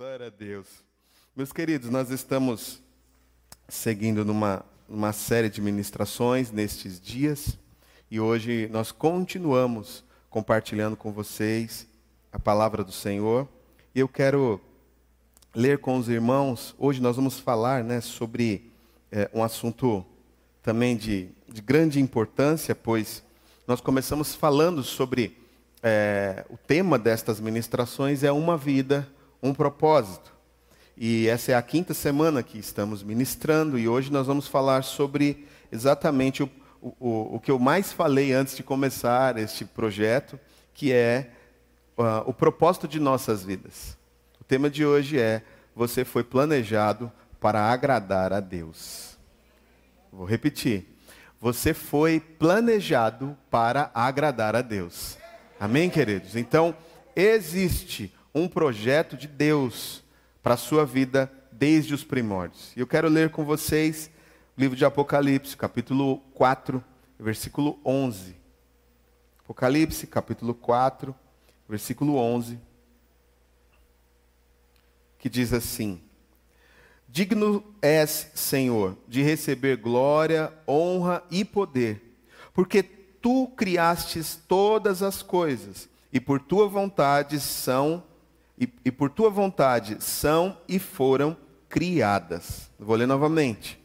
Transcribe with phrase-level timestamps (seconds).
[0.00, 0.66] Glória a Deus.
[1.36, 2.80] Meus queridos, nós estamos
[3.68, 7.58] seguindo numa, numa série de ministrações nestes dias
[8.10, 11.86] e hoje nós continuamos compartilhando com vocês
[12.32, 13.46] a palavra do Senhor.
[13.94, 14.58] E eu quero
[15.54, 18.72] ler com os irmãos, hoje nós vamos falar né, sobre
[19.12, 20.02] é, um assunto
[20.62, 23.22] também de, de grande importância, pois
[23.66, 25.36] nós começamos falando sobre
[25.82, 29.06] é, o tema destas ministrações é uma vida
[29.42, 30.32] um propósito.
[30.96, 35.46] E essa é a quinta semana que estamos ministrando, e hoje nós vamos falar sobre
[35.72, 36.50] exatamente o,
[36.82, 40.38] o, o que eu mais falei antes de começar este projeto,
[40.74, 41.30] que é
[41.96, 43.96] uh, o propósito de nossas vidas.
[44.40, 45.42] O tema de hoje é:
[45.74, 47.10] Você foi planejado
[47.40, 49.18] para agradar a Deus.
[50.12, 50.86] Vou repetir.
[51.40, 55.16] Você foi planejado para agradar a Deus.
[55.58, 56.36] Amém, queridos?
[56.36, 56.74] Então,
[57.16, 60.02] existe um projeto de Deus
[60.42, 62.72] para a sua vida desde os primórdios.
[62.76, 64.10] E eu quero ler com vocês
[64.56, 66.82] o livro de Apocalipse, capítulo 4,
[67.18, 68.36] versículo 11.
[69.44, 71.14] Apocalipse, capítulo 4,
[71.68, 72.58] versículo 11,
[75.18, 76.00] que diz assim:
[77.08, 82.16] Digno és, Senhor, de receber glória, honra e poder,
[82.54, 88.04] porque tu criastes todas as coisas, e por tua vontade são
[88.60, 91.34] e, e por tua vontade são e foram
[91.66, 92.70] criadas.
[92.78, 93.80] Vou ler novamente.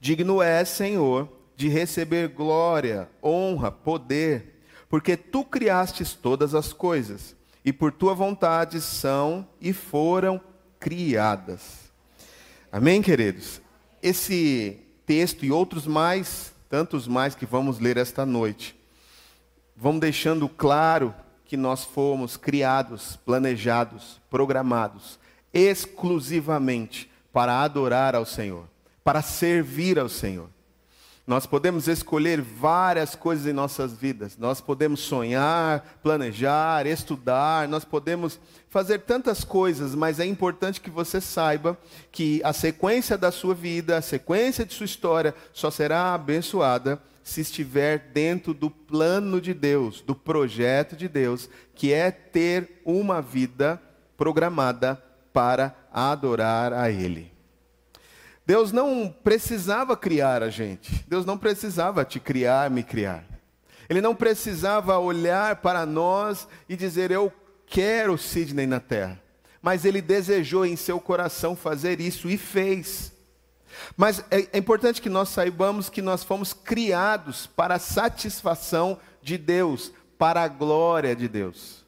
[0.00, 7.72] Digno é, Senhor, de receber glória, honra, poder, porque tu criastes todas as coisas, e
[7.72, 10.40] por tua vontade são e foram
[10.78, 11.90] criadas.
[12.70, 13.60] Amém, queridos?
[14.02, 18.78] Esse texto e outros mais, tantos mais que vamos ler esta noite,
[19.76, 21.14] vão deixando claro
[21.46, 25.18] que nós fomos criados, planejados, programados
[25.56, 28.64] exclusivamente para adorar ao Senhor,
[29.02, 30.50] para servir ao Senhor.
[31.26, 34.36] Nós podemos escolher várias coisas em nossas vidas.
[34.38, 38.38] Nós podemos sonhar, planejar, estudar, nós podemos
[38.68, 41.76] fazer tantas coisas, mas é importante que você saiba
[42.12, 47.40] que a sequência da sua vida, a sequência de sua história só será abençoada se
[47.40, 53.82] estiver dentro do plano de Deus, do projeto de Deus, que é ter uma vida
[54.16, 54.94] programada
[55.32, 57.32] para adorar a Ele.
[58.46, 63.24] Deus não precisava criar a gente, Deus não precisava te criar, me criar.
[63.88, 67.32] Ele não precisava olhar para nós e dizer, Eu
[67.66, 69.20] quero Sidney na terra.
[69.60, 73.12] Mas ele desejou em seu coração fazer isso e fez.
[73.96, 79.36] Mas é, é importante que nós saibamos que nós fomos criados para a satisfação de
[79.36, 81.84] Deus, para a glória de Deus.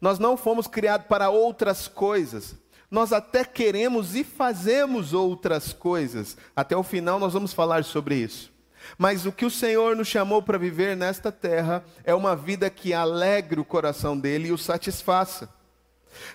[0.00, 2.54] Nós não fomos criados para outras coisas.
[2.90, 6.36] Nós até queremos e fazemos outras coisas.
[6.54, 8.52] Até o final nós vamos falar sobre isso.
[8.96, 12.94] Mas o que o Senhor nos chamou para viver nesta terra é uma vida que
[12.94, 15.48] alegre o coração dele e o satisfaça.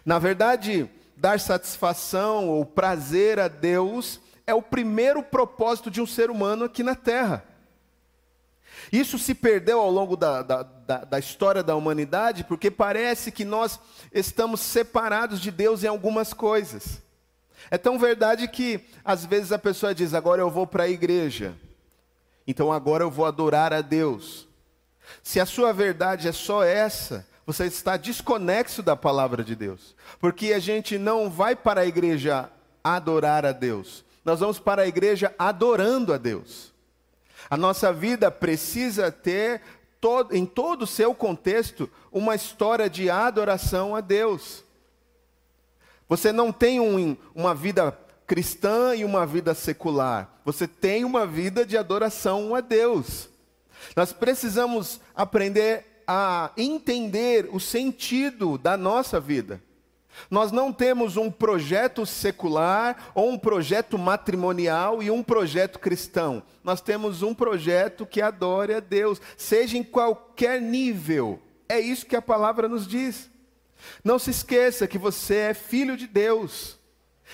[0.06, 4.20] Na verdade, dar satisfação ou prazer a Deus
[4.51, 7.44] é o primeiro propósito de um ser humano aqui na Terra.
[8.91, 13.45] Isso se perdeu ao longo da, da, da, da, história da humanidade, porque parece que
[13.45, 13.79] nós
[14.13, 17.01] estamos separados de Deus em algumas coisas.
[17.69, 21.56] É tão verdade que, às vezes, a pessoa diz: agora eu vou para a igreja,
[22.45, 24.47] então agora eu vou adorar a Deus.
[25.23, 30.53] Se a sua verdade é só essa, você está desconexo da palavra de Deus, porque
[30.53, 32.50] a gente não vai para a igreja
[32.84, 36.72] adorar a Deus, nós vamos para a igreja adorando a Deus.
[37.50, 39.62] A nossa vida precisa ter,
[40.00, 44.64] todo, em todo o seu contexto, uma história de adoração a Deus.
[46.08, 50.30] Você não tem um, uma vida cristã e uma vida secular.
[50.46, 53.30] Você tem uma vida de adoração a Deus.
[53.96, 59.62] Nós precisamos aprender a entender o sentido da nossa vida.
[60.29, 66.43] Nós não temos um projeto secular ou um projeto matrimonial e um projeto cristão.
[66.63, 71.40] Nós temos um projeto que adore a Deus, seja em qualquer nível.
[71.67, 73.29] É isso que a palavra nos diz.
[74.03, 76.78] Não se esqueça que você é filho de Deus.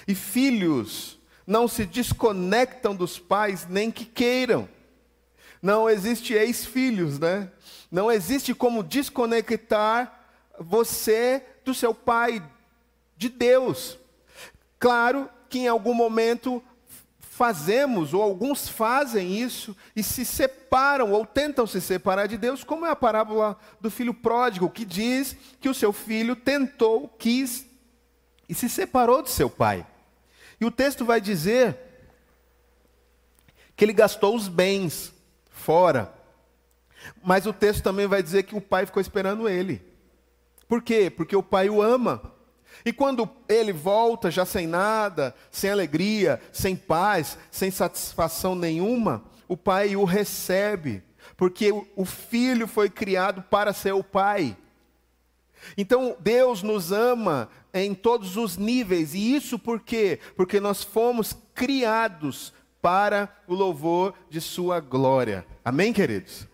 [0.07, 4.67] E filhos não se desconectam dos pais nem que queiram.
[5.61, 7.51] Não existe ex-filhos, né?
[7.91, 10.13] Não existe como desconectar
[10.59, 12.43] você do seu pai,
[13.17, 13.97] de Deus.
[14.79, 16.61] Claro que em algum momento
[17.19, 22.85] fazemos, ou alguns fazem isso, e se separam ou tentam se separar de Deus, como
[22.85, 27.67] é a parábola do filho pródigo, que diz que o seu filho tentou, quis
[28.49, 29.85] e se separou de seu pai.
[30.59, 31.77] E o texto vai dizer
[33.75, 35.13] que ele gastou os bens
[35.51, 36.11] fora.
[37.23, 39.85] Mas o texto também vai dizer que o pai ficou esperando ele.
[40.67, 41.09] Por quê?
[41.09, 42.33] Porque o pai o ama.
[42.85, 49.57] E quando ele volta já sem nada, sem alegria, sem paz, sem satisfação nenhuma, o
[49.57, 51.03] pai o recebe,
[51.35, 54.55] porque o filho foi criado para ser o pai.
[55.77, 60.19] Então Deus nos ama em todos os níveis, e isso por quê?
[60.35, 65.45] Porque nós fomos criados para o louvor de Sua glória.
[65.63, 66.47] Amém, queridos?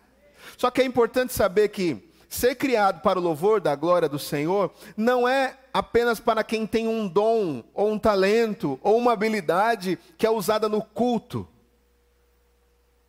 [0.58, 4.72] Só que é importante saber que ser criado para o louvor da glória do Senhor
[4.98, 10.26] não é apenas para quem tem um dom, ou um talento, ou uma habilidade que
[10.26, 11.48] é usada no culto.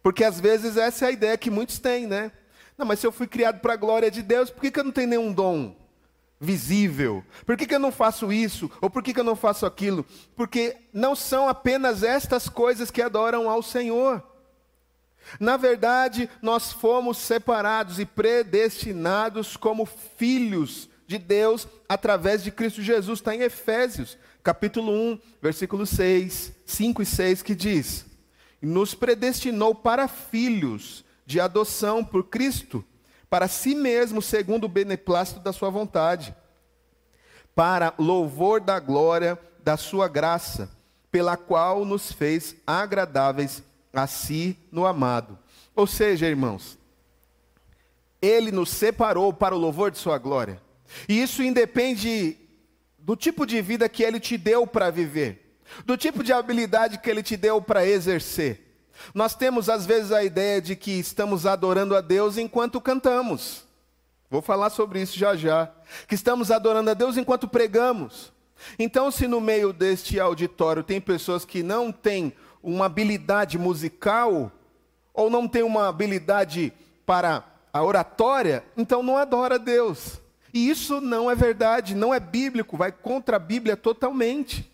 [0.03, 2.33] Porque às vezes essa é a ideia que muitos têm, né?
[2.77, 4.85] Não, mas se eu fui criado para a glória de Deus, por que, que eu
[4.85, 5.75] não tenho nenhum dom?
[6.41, 7.25] visível?
[7.47, 8.71] Por que, que eu não faço isso?
[8.81, 10.05] Ou por que, que eu não faço aquilo?
[10.37, 14.23] Porque não são apenas estas coisas que adoram ao Senhor.
[15.39, 23.19] Na verdade, nós fomos separados e predestinados como filhos de Deus através de Cristo Jesus.
[23.19, 28.07] Está em Efésios, capítulo 1, versículo 6, 5 e 6, que diz:
[28.61, 32.85] Nos predestinou para filhos de adoção por Cristo
[33.35, 36.33] para si mesmo, segundo o beneplácito da sua vontade,
[37.53, 40.71] para louvor da glória da sua graça,
[41.11, 43.61] pela qual nos fez agradáveis
[43.95, 45.39] a si no amado.
[45.75, 46.79] Ou seja, irmãos,
[48.21, 50.61] ele nos separou para o louvor de sua glória.
[51.09, 52.37] E isso independe
[52.99, 57.11] do tipo de vida que ele te deu para viver, do tipo de habilidade que
[57.11, 58.61] ele te deu para exercer.
[59.13, 63.65] Nós temos às vezes a ideia de que estamos adorando a Deus enquanto cantamos.
[64.31, 65.71] Vou falar sobre isso já já.
[66.09, 68.33] Que estamos adorando a Deus enquanto pregamos.
[68.79, 72.33] Então, se no meio deste auditório tem pessoas que não têm
[72.65, 74.51] uma habilidade musical,
[75.13, 76.73] ou não têm uma habilidade
[77.05, 80.21] para a oratória, então não adora a Deus.
[80.53, 84.73] E isso não é verdade, não é bíblico, vai contra a Bíblia totalmente.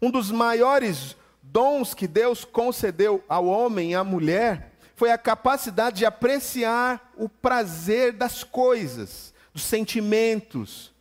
[0.00, 5.98] Um dos maiores dons que Deus concedeu ao homem e à mulher foi a capacidade
[5.98, 10.92] de apreciar o prazer das coisas, dos sentimentos,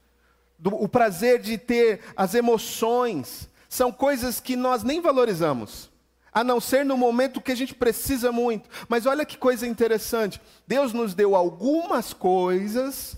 [0.57, 3.47] do, o prazer de ter as emoções.
[3.71, 5.89] São coisas que nós nem valorizamos,
[6.29, 8.69] a não ser no momento que a gente precisa muito.
[8.89, 13.15] Mas olha que coisa interessante: Deus nos deu algumas coisas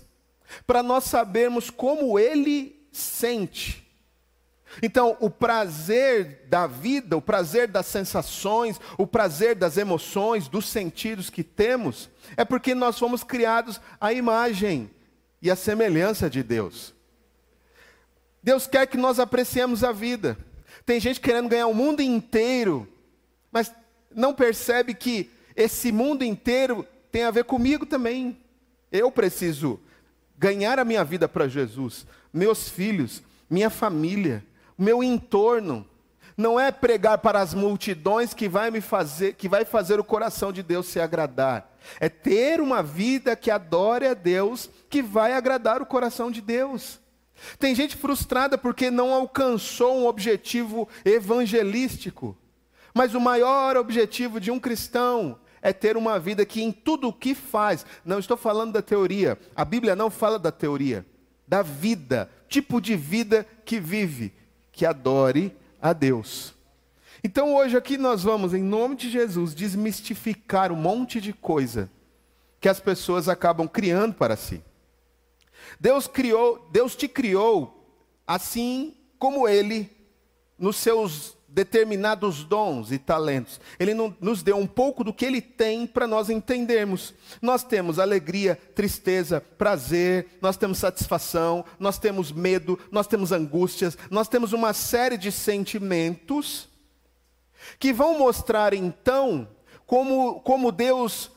[0.64, 3.84] para nós sabermos como Ele sente.
[4.80, 11.30] Então, o prazer da vida, o prazer das sensações, o prazer das emoções, dos sentidos
[11.30, 14.88] que temos, é porque nós fomos criados à imagem
[15.42, 16.93] e à semelhança de Deus.
[18.44, 20.38] Deus quer que nós apreciemos a vida.
[20.86, 22.86] Tem gente querendo ganhar o mundo inteiro,
[23.50, 23.72] mas
[24.14, 28.38] não percebe que esse mundo inteiro tem a ver comigo também.
[28.92, 29.80] Eu preciso
[30.38, 33.20] ganhar a minha vida para Jesus, meus filhos,
[33.50, 34.44] minha família
[34.76, 35.86] meu entorno.
[36.36, 40.52] Não é pregar para as multidões que vai me fazer, que vai fazer o coração
[40.52, 41.72] de Deus se agradar.
[42.00, 46.98] É ter uma vida que adore a Deus, que vai agradar o coração de Deus.
[47.58, 52.36] Tem gente frustrada porque não alcançou um objetivo evangelístico.
[52.94, 57.12] Mas o maior objetivo de um cristão é ter uma vida que em tudo o
[57.12, 61.04] que faz, não estou falando da teoria, a Bíblia não fala da teoria,
[61.48, 64.32] da vida, tipo de vida que vive
[64.74, 66.52] que adore a Deus.
[67.22, 71.88] Então hoje aqui nós vamos, em nome de Jesus, desmistificar um monte de coisa
[72.60, 74.62] que as pessoas acabam criando para si.
[75.78, 77.84] Deus criou, Deus te criou
[78.26, 79.90] assim como ele
[80.58, 83.60] nos seus determinados dons e talentos.
[83.78, 87.14] Ele nos deu um pouco do que ele tem para nós entendermos.
[87.40, 94.26] Nós temos alegria, tristeza, prazer, nós temos satisfação, nós temos medo, nós temos angústias, nós
[94.26, 96.68] temos uma série de sentimentos
[97.78, 99.48] que vão mostrar então
[99.86, 101.30] como, como Deus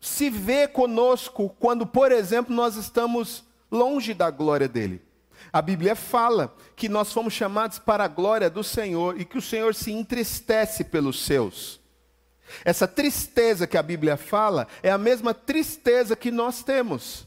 [0.00, 3.44] se vê conosco quando, por exemplo, nós estamos
[3.74, 5.02] longe da glória dele.
[5.52, 9.42] A Bíblia fala que nós fomos chamados para a glória do Senhor e que o
[9.42, 11.80] Senhor se entristece pelos seus.
[12.64, 17.26] Essa tristeza que a Bíblia fala é a mesma tristeza que nós temos.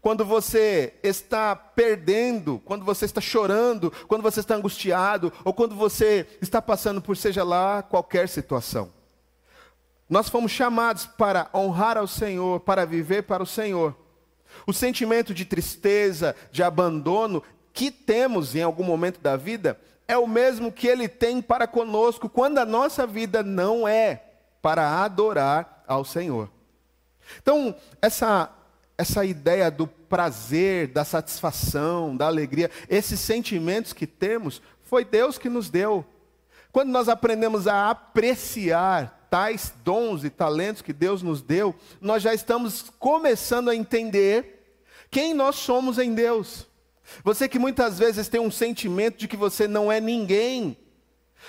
[0.00, 6.26] Quando você está perdendo, quando você está chorando, quando você está angustiado, ou quando você
[6.40, 8.90] está passando por seja lá qualquer situação.
[10.08, 13.94] Nós fomos chamados para honrar ao Senhor, para viver para o Senhor.
[14.66, 17.42] O sentimento de tristeza, de abandono,
[17.72, 22.28] que temos em algum momento da vida é o mesmo que ele tem para conosco
[22.28, 24.24] quando a nossa vida não é
[24.60, 26.50] para adorar ao Senhor.
[27.38, 28.50] Então, essa
[29.00, 35.48] essa ideia do prazer, da satisfação, da alegria, esses sentimentos que temos, foi Deus que
[35.48, 36.04] nos deu.
[36.70, 42.34] Quando nós aprendemos a apreciar tais dons e talentos que Deus nos deu, nós já
[42.34, 44.76] estamos começando a entender
[45.08, 46.66] quem nós somos em Deus.
[47.22, 50.76] Você que muitas vezes tem um sentimento de que você não é ninguém,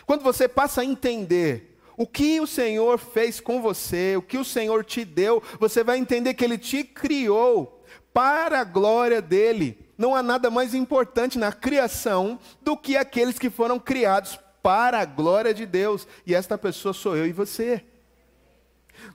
[0.05, 4.45] quando você passa a entender o que o Senhor fez com você, o que o
[4.45, 7.83] Senhor te deu, você vai entender que Ele te criou
[8.13, 9.77] para a glória dEle.
[9.97, 15.05] Não há nada mais importante na criação do que aqueles que foram criados para a
[15.05, 17.83] glória de Deus, e esta pessoa sou eu e você.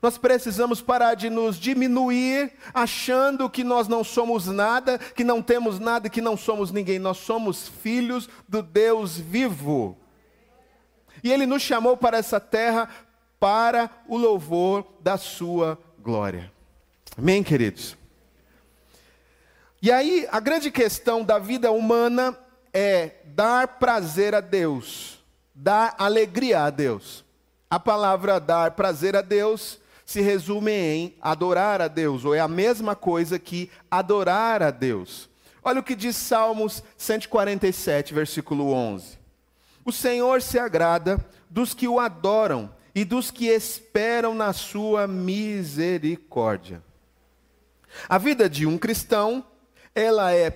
[0.02, 5.78] Nós precisamos parar de nos diminuir, achando que nós não somos nada, que não temos
[5.78, 6.98] nada, que não somos ninguém.
[6.98, 9.96] Nós somos filhos do Deus vivo.
[11.22, 12.88] E Ele nos chamou para essa terra
[13.38, 16.52] para o louvor da Sua glória.
[17.16, 17.96] Amém, queridos?
[19.80, 22.36] E aí, a grande questão da vida humana
[22.72, 25.15] é dar prazer a Deus,
[25.56, 27.24] dar alegria a Deus.
[27.68, 32.46] A palavra dar prazer a Deus se resume em adorar a Deus, ou é a
[32.46, 35.28] mesma coisa que adorar a Deus.
[35.64, 39.18] Olha o que diz Salmos 147, versículo 11.
[39.84, 46.82] O Senhor se agrada dos que o adoram e dos que esperam na sua misericórdia.
[48.08, 49.44] A vida de um cristão,
[49.94, 50.50] ela é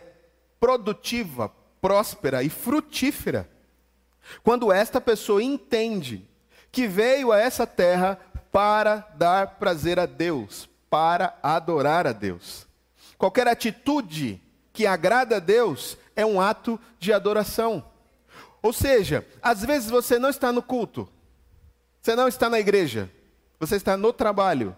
[0.61, 3.49] produtiva, próspera e frutífera.
[4.42, 6.28] Quando esta pessoa entende
[6.72, 8.18] que veio a essa terra
[8.52, 12.66] para dar prazer a Deus, para adorar a Deus.
[13.16, 14.40] Qualquer atitude
[14.72, 17.84] que agrada a Deus é um ato de adoração.
[18.62, 21.08] Ou seja, às vezes você não está no culto,
[22.00, 23.10] você não está na igreja,
[23.58, 24.76] você está no trabalho,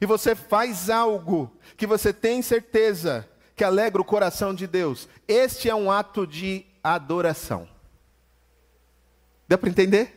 [0.00, 5.08] e você faz algo que você tem certeza que alegra o coração de Deus.
[5.26, 7.68] Este é um ato de adoração.
[9.50, 10.16] Deu para entender?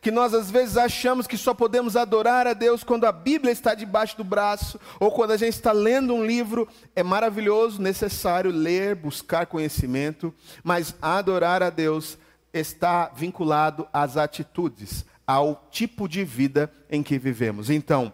[0.00, 3.72] Que nós às vezes achamos que só podemos adorar a Deus quando a Bíblia está
[3.72, 6.66] debaixo do braço, ou quando a gente está lendo um livro.
[6.96, 10.34] É maravilhoso, necessário ler, buscar conhecimento,
[10.64, 12.18] mas adorar a Deus
[12.52, 17.70] está vinculado às atitudes, ao tipo de vida em que vivemos.
[17.70, 18.12] Então,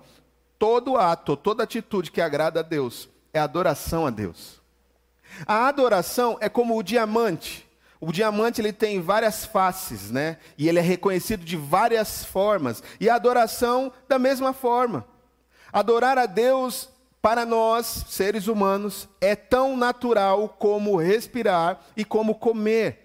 [0.59, 4.61] todo ato, toda atitude que agrada a Deus é adoração a Deus.
[5.47, 7.67] A adoração é como o diamante
[8.01, 10.39] o diamante ele tem várias faces, né?
[10.57, 12.83] E ele é reconhecido de várias formas.
[13.01, 15.05] E a adoração da mesma forma.
[15.73, 16.89] Adorar a Deus
[17.21, 23.05] para nós, seres humanos, é tão natural como respirar e como comer.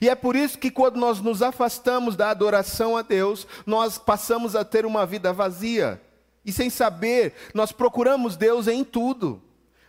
[0.00, 4.56] E é por isso que quando nós nos afastamos da adoração a Deus, nós passamos
[4.56, 6.00] a ter uma vida vazia.
[6.44, 9.40] E sem saber, nós procuramos Deus em tudo.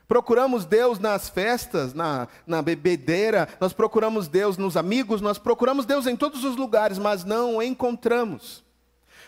[0.07, 6.05] Procuramos Deus nas festas, na, na bebedeira, nós procuramos Deus nos amigos, nós procuramos Deus
[6.05, 8.63] em todos os lugares, mas não o encontramos.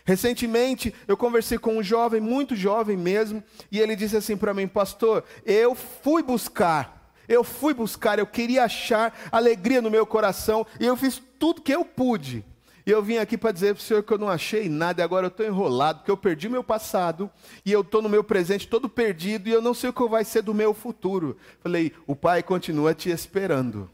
[0.05, 4.67] Recentemente eu conversei com um jovem, muito jovem mesmo, e ele disse assim para mim,
[4.67, 10.86] pastor, eu fui buscar, eu fui buscar, eu queria achar alegria no meu coração, e
[10.86, 12.46] eu fiz tudo que eu pude,
[12.88, 15.03] e eu vim aqui para dizer para o Senhor que eu não achei nada e
[15.03, 17.29] agora eu estou enrolado, porque eu perdi meu passado
[17.65, 20.24] e eu estou no meu presente todo perdido e eu não sei o que vai
[20.24, 21.36] ser do meu futuro.
[21.60, 23.91] Falei, o Pai continua te esperando,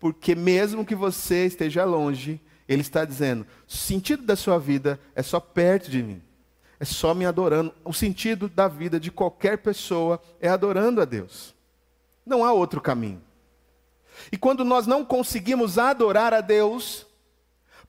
[0.00, 5.22] porque mesmo que você esteja longe, Ele está dizendo: o sentido da sua vida é
[5.22, 6.20] só perto de mim,
[6.80, 7.72] é só me adorando.
[7.84, 11.54] O sentido da vida de qualquer pessoa é adorando a Deus.
[12.26, 13.22] Não há outro caminho.
[14.32, 17.06] E quando nós não conseguimos adorar a Deus,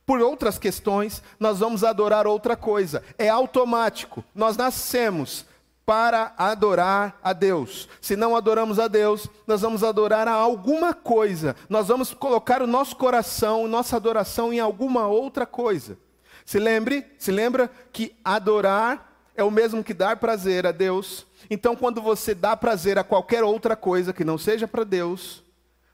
[0.10, 3.04] por outras questões, nós vamos adorar outra coisa.
[3.16, 4.24] É automático.
[4.34, 5.46] Nós nascemos
[5.86, 7.88] para adorar a Deus.
[8.02, 11.56] Se não adoramos a Deus, nós vamos adorar a alguma coisa.
[11.70, 15.96] Nós vamos colocar o nosso coração, nossa adoração em alguma outra coisa.
[16.44, 21.28] Se lembre, se lembra que adorar é o mesmo que dar prazer a Deus.
[21.52, 25.44] Então, quando você dá prazer a qualquer outra coisa que não seja para Deus,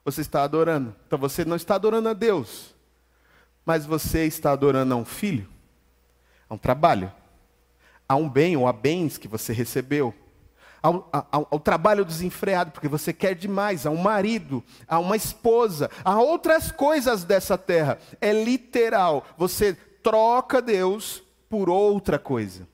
[0.05, 0.95] você está adorando.
[1.05, 2.74] Então, você não está adorando a Deus
[3.65, 5.47] mas você está adorando a um filho,
[6.49, 7.11] a um trabalho,
[8.07, 10.13] a um bem ou a bens que você recebeu,
[10.81, 15.89] ao, ao, ao, trabalho desenfreado, porque você quer demais, a um marido, a uma esposa,
[16.03, 17.97] a outras coisas dessa terra.
[18.21, 22.67] É literal, você troca Deus por outra coisa.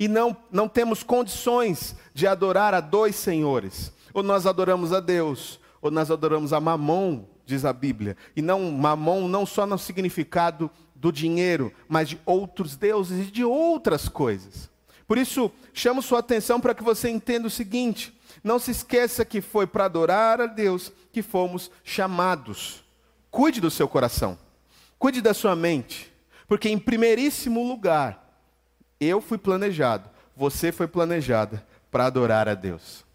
[0.00, 3.92] E não, não temos condições de adorar a dois senhores.
[4.12, 8.16] Ou nós adoramos a Deus, ou nós adoramos a Mamon, diz a Bíblia.
[8.36, 13.42] E não Mamon não só no significado do dinheiro, mas de outros deuses e de
[13.42, 14.70] outras coisas.
[15.06, 18.14] Por isso, chamo sua atenção para que você entenda o seguinte:
[18.44, 22.84] não se esqueça que foi para adorar a Deus que fomos chamados.
[23.30, 24.38] Cuide do seu coração,
[24.98, 26.12] cuide da sua mente,
[26.46, 28.42] porque em primeiríssimo lugar,
[29.00, 33.07] eu fui planejado, você foi planejada para adorar a Deus.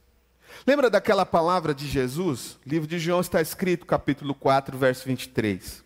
[0.66, 2.58] Lembra daquela palavra de Jesus?
[2.66, 5.84] O livro de João está escrito, capítulo 4, verso 23.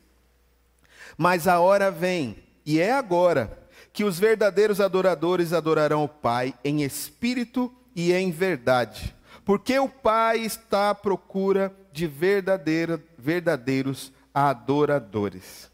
[1.18, 3.58] Mas a hora vem, e é agora,
[3.92, 10.40] que os verdadeiros adoradores adorarão o Pai em espírito e em verdade, porque o Pai
[10.40, 15.72] está à procura de verdadeiros adoradores.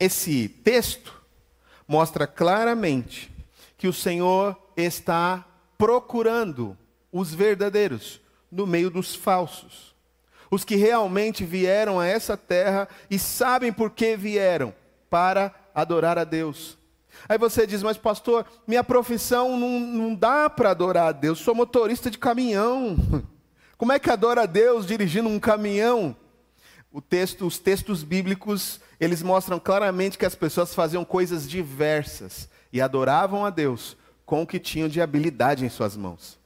[0.00, 1.22] Esse texto
[1.86, 3.30] mostra claramente
[3.78, 5.44] que o Senhor está
[5.78, 6.76] procurando
[7.14, 9.94] os verdadeiros no meio dos falsos.
[10.50, 14.74] Os que realmente vieram a essa terra e sabem por que vieram
[15.08, 16.76] para adorar a Deus.
[17.28, 21.54] Aí você diz, mas pastor, minha profissão não, não dá para adorar a Deus, sou
[21.54, 22.96] motorista de caminhão.
[23.78, 26.16] Como é que adora a Deus dirigindo um caminhão?
[27.08, 33.44] Texto, os textos bíblicos, eles mostram claramente que as pessoas faziam coisas diversas e adoravam
[33.44, 36.43] a Deus com o que tinham de habilidade em suas mãos.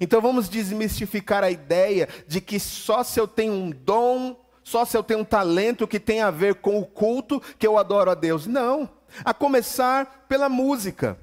[0.00, 4.96] Então vamos desmistificar a ideia de que só se eu tenho um dom, só se
[4.96, 8.14] eu tenho um talento que tem a ver com o culto que eu adoro a
[8.14, 8.46] Deus.
[8.46, 8.88] Não.
[9.24, 11.18] A começar pela música.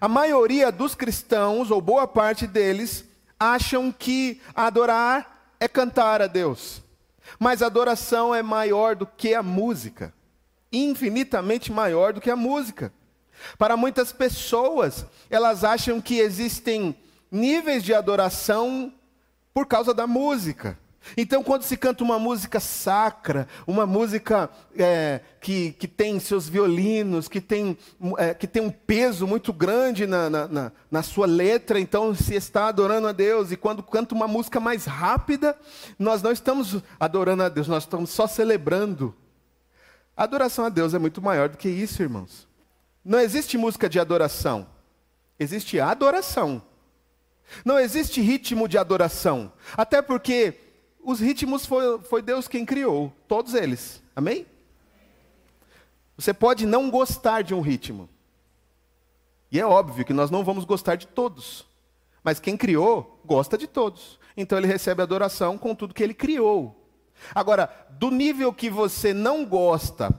[0.00, 3.04] A maioria dos cristãos, ou boa parte deles,
[3.38, 6.82] acham que adorar é cantar a Deus.
[7.38, 10.12] Mas a adoração é maior do que a música.
[10.72, 12.92] Infinitamente maior do que a música.
[13.58, 16.96] Para muitas pessoas, elas acham que existem
[17.30, 18.92] níveis de adoração
[19.52, 20.78] por causa da música.
[21.16, 27.28] Então, quando se canta uma música sacra, uma música é, que, que tem seus violinos,
[27.28, 27.76] que tem,
[28.18, 32.68] é, que tem um peso muito grande na, na, na, sua letra, então se está
[32.68, 33.52] adorando a Deus.
[33.52, 35.56] E quando canta uma música mais rápida,
[35.98, 39.14] nós não estamos adorando a Deus, nós estamos só celebrando.
[40.16, 42.48] A adoração a Deus é muito maior do que isso, irmãos.
[43.04, 44.66] Não existe música de adoração,
[45.38, 46.62] existe adoração.
[47.64, 49.52] Não existe ritmo de adoração.
[49.76, 50.54] Até porque
[51.02, 54.02] os ritmos foi, foi Deus quem criou, todos eles.
[54.14, 54.46] Amém?
[56.16, 58.08] Você pode não gostar de um ritmo.
[59.52, 61.64] E é óbvio que nós não vamos gostar de todos.
[62.24, 64.18] Mas quem criou, gosta de todos.
[64.36, 66.84] Então ele recebe adoração com tudo que ele criou.
[67.34, 70.12] Agora, do nível que você não gosta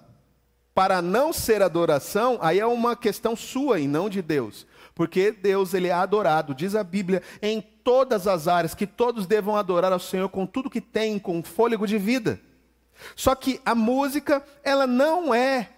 [0.74, 4.66] para não ser adoração, aí é uma questão sua e não de Deus.
[4.98, 9.56] Porque Deus ele é adorado, diz a Bíblia, em todas as áreas, que todos devam
[9.56, 12.42] adorar ao Senhor com tudo que tem, com fôlego de vida.
[13.16, 15.70] Só que a música, ela não é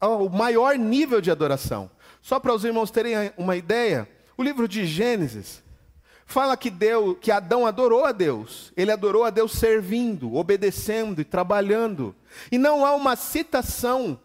[0.00, 1.88] o maior nível de adoração.
[2.20, 5.62] Só para os irmãos terem uma ideia, o livro de Gênesis
[6.26, 8.72] fala que Deus, que Adão adorou a Deus.
[8.76, 12.16] Ele adorou a Deus servindo, obedecendo e trabalhando.
[12.50, 14.18] E não há uma citação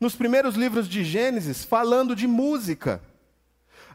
[0.00, 3.02] nos primeiros livros de Gênesis falando de música.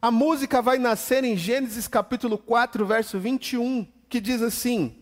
[0.02, 4.96] A música vai nascer em Gênesis capítulo 4, verso 21, que diz assim: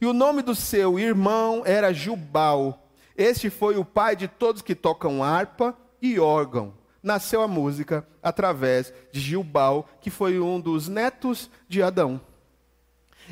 [0.00, 2.90] E o nome do seu irmão era Jubal.
[3.16, 6.74] Este foi o pai de todos que tocam harpa e órgão.
[7.02, 12.20] Nasceu a música através de Jubal, que foi um dos netos de Adão.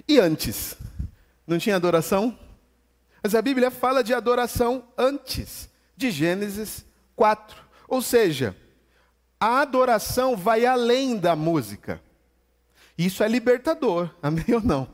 [0.08, 0.76] E antes?
[1.46, 2.36] Não tinha adoração?
[3.22, 7.56] Mas a Bíblia fala de adoração antes de Gênesis 4.
[7.86, 8.56] Ou seja,
[9.40, 12.00] a adoração vai além da música.
[12.96, 14.88] Isso é libertador, amém ou não?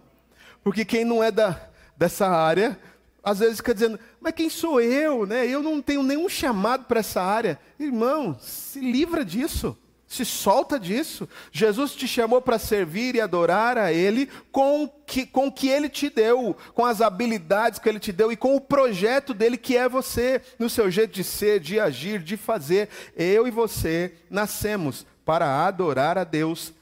[0.62, 2.78] Porque quem não é da, dessa área,
[3.22, 5.26] às vezes fica dizendo, mas quem sou eu?
[5.26, 5.46] Né?
[5.46, 7.59] Eu não tenho nenhum chamado para essa área.
[7.78, 9.76] Irmão, se livra disso.
[10.12, 11.27] Se solta disso.
[11.51, 15.88] Jesus te chamou para servir e adorar a Ele com que, com o que Ele
[15.88, 19.75] te deu, com as habilidades que Ele te deu e com o projeto dele que
[19.75, 22.90] é você, no seu jeito de ser, de agir, de fazer.
[23.16, 26.75] Eu e você nascemos para adorar a Deus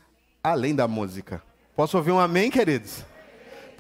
[0.42, 1.40] além da música.
[1.76, 3.09] Posso ouvir um amém, queridos?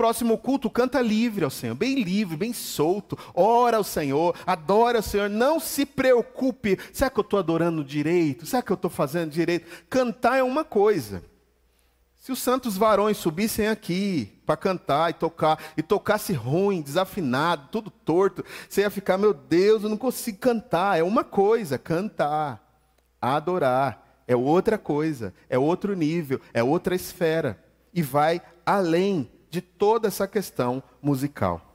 [0.00, 3.18] Próximo culto, canta livre ao Senhor, bem livre, bem solto.
[3.34, 5.28] Ora ao Senhor, adora ao Senhor.
[5.28, 6.78] Não se preocupe.
[6.90, 8.46] Será que eu estou adorando direito?
[8.46, 9.66] Será que eu estou fazendo direito?
[9.90, 11.22] Cantar é uma coisa.
[12.16, 17.90] Se os santos varões subissem aqui para cantar e tocar, e tocasse ruim, desafinado, tudo
[17.90, 20.98] torto, você ia ficar, meu Deus, eu não consigo cantar.
[20.98, 22.66] É uma coisa, cantar.
[23.20, 27.62] Adorar é outra coisa, é outro nível, é outra esfera.
[27.92, 31.70] E vai além de toda essa questão musical.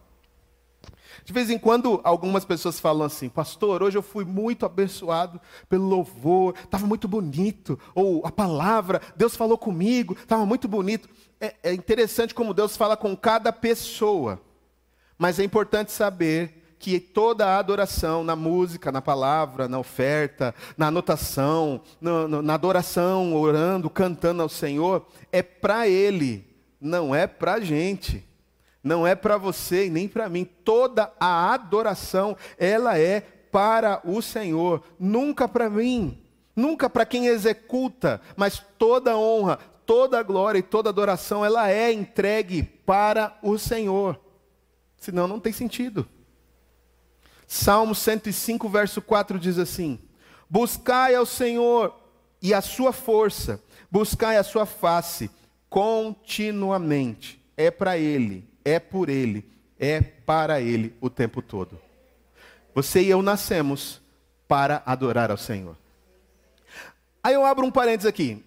[1.23, 5.87] De vez em quando, algumas pessoas falam assim, pastor, hoje eu fui muito abençoado pelo
[5.87, 11.09] louvor, estava muito bonito, ou a palavra, Deus falou comigo, estava muito bonito.
[11.39, 14.41] É, é interessante como Deus fala com cada pessoa,
[15.17, 20.87] mas é importante saber que toda a adoração na música, na palavra, na oferta, na
[20.87, 26.54] anotação, no, no, na adoração, orando, cantando ao Senhor, é para Ele,
[26.85, 28.23] não é para a gente.
[28.83, 30.45] Não é para você e nem para mim.
[30.45, 33.21] Toda a adoração, ela é
[33.51, 36.21] para o Senhor, nunca para mim,
[36.55, 42.63] nunca para quem executa, mas toda honra, toda glória e toda adoração, ela é entregue
[42.63, 44.19] para o Senhor.
[44.97, 46.07] Senão não tem sentido.
[47.47, 49.99] Salmo 105, verso 4 diz assim:
[50.49, 51.95] Buscai ao Senhor
[52.41, 55.31] e a sua força, buscai a sua face
[55.69, 57.41] continuamente.
[57.57, 59.45] É para Ele, é por Ele,
[59.79, 61.79] é para Ele o tempo todo.
[62.73, 64.01] Você e eu nascemos
[64.47, 65.77] para adorar ao Senhor.
[67.23, 68.43] Aí eu abro um parênteses aqui.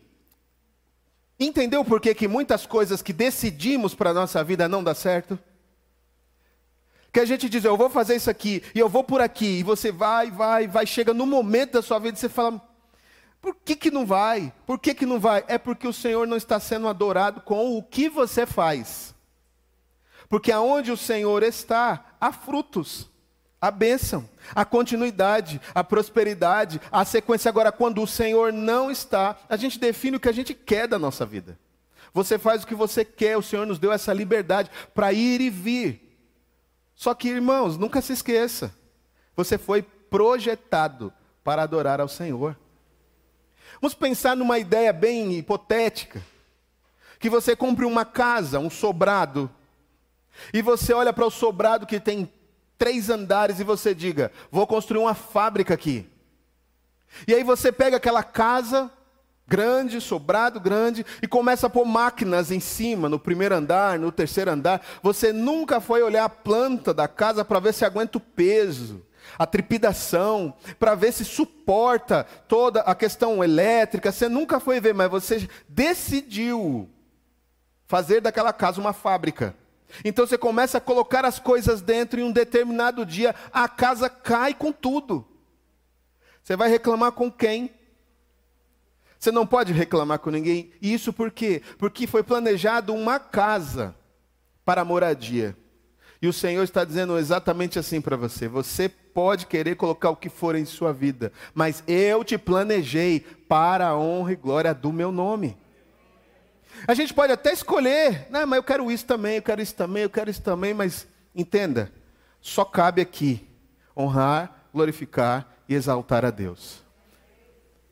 [1.40, 5.38] Entendeu por que, que muitas coisas que decidimos para a nossa vida não dá certo?
[7.12, 9.62] Que a gente diz, eu vou fazer isso aqui, e eu vou por aqui, e
[9.62, 12.60] você vai, vai, vai, chega no momento da sua vida e você fala,
[13.48, 14.52] por que, que não vai?
[14.66, 15.42] Por que, que não vai?
[15.48, 19.14] É porque o Senhor não está sendo adorado com o que você faz.
[20.28, 23.08] Porque aonde o Senhor está, há frutos,
[23.58, 27.48] a bênção, a continuidade, a prosperidade, a sequência.
[27.48, 30.98] Agora, quando o Senhor não está, a gente define o que a gente quer da
[30.98, 31.58] nossa vida.
[32.12, 35.48] Você faz o que você quer, o Senhor nos deu essa liberdade para ir e
[35.48, 36.20] vir.
[36.94, 38.74] Só que, irmãos, nunca se esqueça,
[39.34, 41.10] você foi projetado
[41.42, 42.54] para adorar ao Senhor.
[43.80, 46.22] Vamos pensar numa ideia bem hipotética.
[47.18, 49.50] Que você compre uma casa, um sobrado,
[50.52, 52.30] e você olha para o sobrado que tem
[52.76, 56.06] três andares e você diga: vou construir uma fábrica aqui.
[57.26, 58.90] E aí você pega aquela casa
[59.46, 64.50] grande, sobrado grande, e começa a pôr máquinas em cima, no primeiro andar, no terceiro
[64.50, 64.84] andar.
[65.02, 69.02] Você nunca foi olhar a planta da casa para ver se aguenta o peso,
[69.38, 74.10] a trepidação, para ver se suporta toda a questão elétrica.
[74.10, 76.90] Você nunca foi ver, mas você decidiu
[77.86, 79.54] fazer daquela casa uma fábrica.
[80.04, 84.52] Então você começa a colocar as coisas dentro e um determinado dia a casa cai
[84.52, 85.26] com tudo.
[86.42, 87.70] Você vai reclamar com quem?
[89.18, 90.72] Você não pode reclamar com ninguém.
[90.80, 91.62] Isso por quê?
[91.78, 93.94] Porque foi planejado uma casa
[94.64, 95.56] para moradia.
[96.20, 100.28] E o Senhor está dizendo exatamente assim para você: você pode querer colocar o que
[100.28, 105.12] for em sua vida, mas eu te planejei para a honra e glória do meu
[105.12, 105.56] nome.
[106.86, 110.02] A gente pode até escolher, não, mas eu quero isso também, eu quero isso também,
[110.02, 111.92] eu quero isso também, mas entenda,
[112.40, 113.48] só cabe aqui
[113.96, 116.84] honrar, glorificar e exaltar a Deus.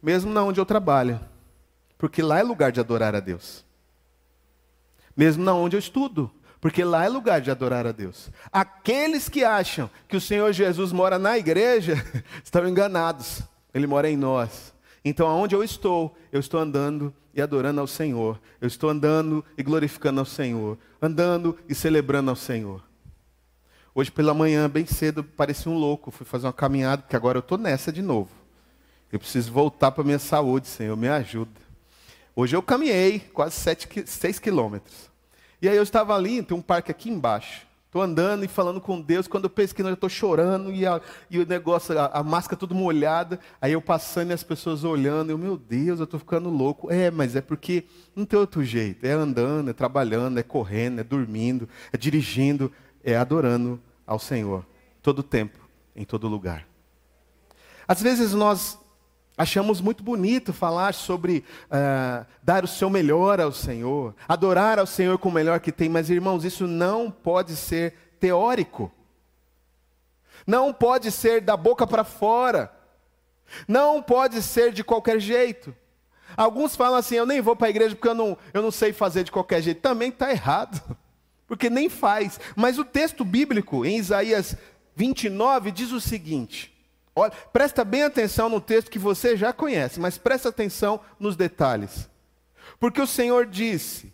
[0.00, 1.20] Mesmo na onde eu trabalho,
[1.98, 3.64] porque lá é lugar de adorar a Deus.
[5.16, 6.30] Mesmo na onde eu estudo,
[6.66, 8.28] porque lá é lugar de adorar a Deus.
[8.50, 11.94] Aqueles que acham que o Senhor Jesus mora na igreja,
[12.42, 13.42] estão enganados.
[13.72, 14.74] Ele mora em nós.
[15.04, 18.40] Então, aonde eu estou, eu estou andando e adorando ao Senhor.
[18.60, 20.76] Eu estou andando e glorificando ao Senhor.
[21.00, 22.82] Andando e celebrando ao Senhor.
[23.94, 26.10] Hoje pela manhã, bem cedo, parecia um louco.
[26.10, 28.30] Fui fazer uma caminhada, porque agora eu estou nessa de novo.
[29.12, 31.60] Eu preciso voltar para a minha saúde, Senhor, me ajuda.
[32.34, 35.14] Hoje eu caminhei quase 6 quilômetros.
[35.66, 37.66] E aí eu estava ali, tem um parque aqui embaixo.
[37.86, 39.26] Estou andando e falando com Deus.
[39.26, 42.56] Quando eu penso que eu estou chorando e, a, e, o negócio, a, a máscara
[42.56, 43.40] tudo molhada.
[43.60, 45.30] Aí eu passando e as pessoas olhando.
[45.30, 46.88] Eu, meu Deus, eu estou ficando louco.
[46.88, 47.82] É, mas é porque
[48.14, 49.04] não tem outro jeito.
[49.04, 52.70] É andando, é trabalhando, é correndo, é dormindo, é dirigindo,
[53.02, 54.64] é adorando ao Senhor.
[55.02, 55.58] Todo tempo,
[55.96, 56.64] em todo lugar.
[57.88, 58.78] Às vezes nós
[59.38, 65.18] Achamos muito bonito falar sobre uh, dar o seu melhor ao Senhor, adorar ao Senhor
[65.18, 68.90] com o melhor que tem, mas irmãos, isso não pode ser teórico,
[70.46, 72.72] não pode ser da boca para fora,
[73.68, 75.74] não pode ser de qualquer jeito.
[76.34, 78.92] Alguns falam assim: eu nem vou para a igreja porque eu não, eu não sei
[78.92, 79.82] fazer de qualquer jeito.
[79.82, 80.96] Também está errado,
[81.46, 82.40] porque nem faz.
[82.54, 84.56] Mas o texto bíblico, em Isaías
[84.94, 86.75] 29, diz o seguinte.
[87.18, 92.10] Olha, presta bem atenção no texto que você já conhece, mas presta atenção nos detalhes.
[92.78, 94.12] Porque o Senhor disse: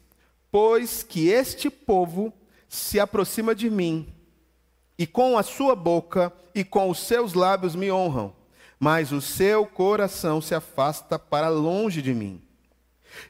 [0.53, 2.33] Pois que este povo
[2.69, 4.15] se aproxima de mim,
[4.97, 8.33] e com a sua boca e com os seus lábios me honram,
[8.79, 12.41] mas o seu coração se afasta para longe de mim.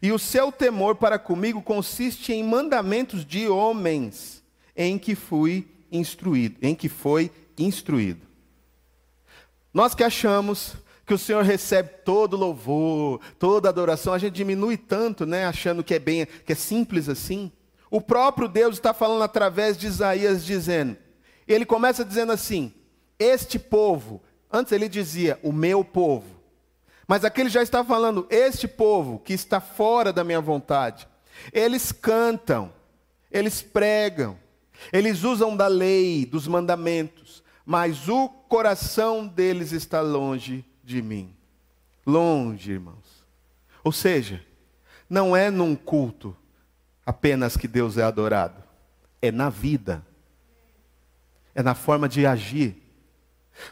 [0.03, 4.45] E o seu temor para comigo consiste em mandamentos de homens,
[4.77, 8.32] em que fui instruído, em que foi instruído.
[9.73, 10.75] Nós que achamos
[11.07, 15.95] que o Senhor recebe todo louvor, toda adoração, a gente diminui tanto, né, achando que
[15.95, 17.51] é bem, que é simples assim.
[17.91, 20.97] O próprio Deus está falando através de Isaías dizendo,
[21.47, 22.73] ele começa dizendo assim:
[23.19, 26.41] Este povo, antes ele dizia, o meu povo.
[27.07, 31.07] Mas aqui ele já está falando, este povo que está fora da minha vontade.
[31.53, 32.73] Eles cantam,
[33.31, 34.39] eles pregam,
[34.93, 41.35] eles usam da lei, dos mandamentos, mas o coração deles está longe de mim.
[42.05, 43.25] Longe, irmãos.
[43.83, 44.45] Ou seja,
[45.09, 46.37] não é num culto
[47.07, 48.63] apenas que Deus é adorado,
[49.23, 50.05] é na vida
[51.55, 52.77] é na forma de agir.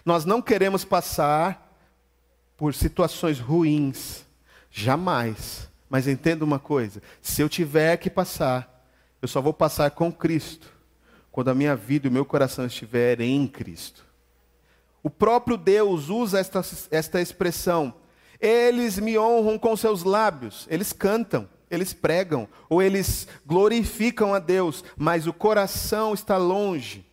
[0.03, 1.79] Nós não queremos passar
[2.57, 4.25] por situações ruins,
[4.71, 5.69] jamais.
[5.91, 8.83] Mas entenda uma coisa: se eu tiver que passar,
[9.21, 10.73] eu só vou passar com Cristo,
[11.31, 14.09] quando a minha vida e o meu coração estiver em Cristo.
[15.03, 17.95] O próprio Deus usa esta, esta expressão.
[18.41, 24.83] Eles me honram com seus lábios, eles cantam, eles pregam, ou eles glorificam a Deus,
[24.97, 27.07] mas o coração está longe.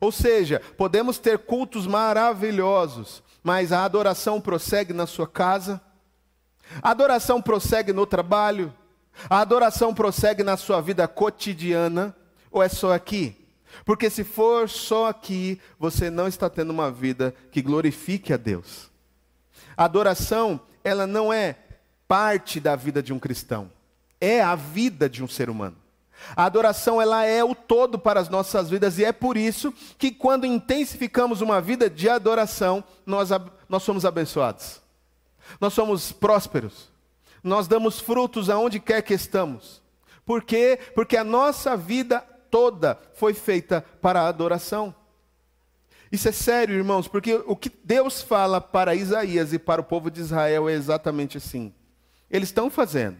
[0.00, 5.80] Ou seja, podemos ter cultos maravilhosos, mas a adoração prossegue na sua casa,
[6.82, 8.72] a adoração prossegue no trabalho,
[9.28, 12.16] a adoração prossegue na sua vida cotidiana,
[12.50, 13.41] ou é só aqui?
[13.84, 18.90] Porque se for só aqui, você não está tendo uma vida que glorifique a Deus.
[19.76, 21.56] A adoração, ela não é
[22.06, 23.70] parte da vida de um cristão,
[24.20, 25.76] é a vida de um ser humano.
[26.36, 30.12] A adoração ela é o todo para as nossas vidas e é por isso que
[30.12, 33.30] quando intensificamos uma vida de adoração, nós,
[33.68, 34.80] nós somos abençoados.
[35.60, 36.90] Nós somos prósperos.
[37.42, 39.82] Nós damos frutos aonde quer que estamos.
[40.24, 40.78] Por quê?
[40.94, 44.94] Porque a nossa vida toda foi feita para a adoração.
[46.12, 50.10] Isso é sério, irmãos, porque o que Deus fala para Isaías e para o povo
[50.10, 51.72] de Israel é exatamente assim.
[52.30, 53.16] Eles estão fazendo.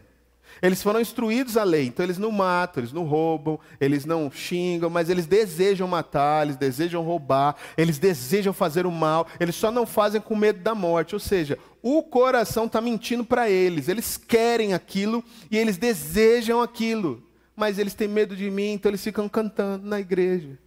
[0.61, 4.87] Eles foram instruídos à lei, então eles não matam, eles não roubam, eles não xingam,
[4.87, 9.87] mas eles desejam matar, eles desejam roubar, eles desejam fazer o mal, eles só não
[9.87, 11.15] fazem com medo da morte.
[11.15, 17.23] Ou seja, o coração está mentindo para eles, eles querem aquilo e eles desejam aquilo,
[17.55, 20.57] mas eles têm medo de mim, então eles ficam cantando na igreja.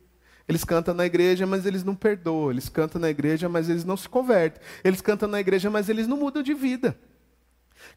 [0.49, 2.51] Eles cantam na igreja, mas eles não perdoam.
[2.51, 4.63] Eles cantam na igreja, mas eles não se convertem.
[4.85, 6.97] Eles cantam na igreja, mas eles não mudam de vida.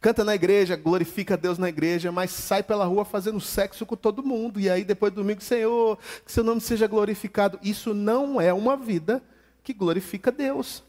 [0.02, 3.96] Canta na igreja, glorifica a Deus na igreja, mas sai pela rua fazendo sexo com
[3.96, 4.60] todo mundo.
[4.60, 7.60] E aí depois do domingo, Senhor, que seu nome seja glorificado.
[7.62, 9.22] Isso não é uma vida
[9.64, 10.84] que glorifica Deus.